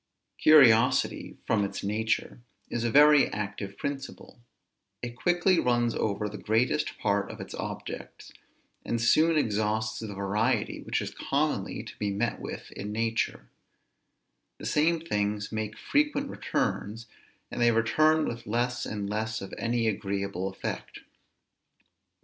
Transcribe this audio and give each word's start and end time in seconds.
Curiosity, 0.39 1.37
from 1.45 1.63
its 1.63 1.83
nature, 1.83 2.41
is 2.71 2.83
a 2.83 2.89
very 2.89 3.27
active 3.27 3.77
principle; 3.77 4.39
it 5.03 5.15
quickly 5.15 5.59
runs 5.59 5.93
over 5.93 6.27
the 6.27 6.39
greatest 6.39 6.97
part 6.97 7.29
of 7.29 7.39
its 7.39 7.53
objects, 7.53 8.31
and 8.83 8.99
soon 8.99 9.37
exhausts 9.37 9.99
the 9.99 10.15
variety 10.15 10.81
which 10.81 11.03
is 11.03 11.13
commonly 11.13 11.83
to 11.83 11.95
be 11.99 12.09
met 12.09 12.39
with 12.39 12.71
in 12.71 12.91
nature; 12.91 13.47
the 14.57 14.65
same 14.65 14.99
things 15.01 15.51
make 15.51 15.77
frequent 15.77 16.31
returns, 16.31 17.05
and 17.51 17.61
they 17.61 17.69
return 17.69 18.25
with 18.25 18.47
less 18.47 18.87
and 18.87 19.07
less 19.07 19.39
of 19.39 19.53
any 19.59 19.87
agreeable 19.87 20.47
effect. 20.49 21.01